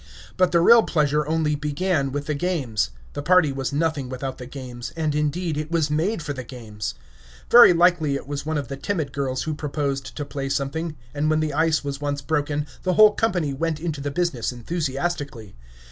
[0.35, 2.89] But the real pleasure only began with the games.
[3.13, 6.95] The party was nothing without the games, and, indeed, it was made for the games.
[7.51, 11.29] Very likely it was one of the timid girls who proposed to play something, and
[11.29, 15.55] when the ice was once broken, the whole company went into the business enthusiastically.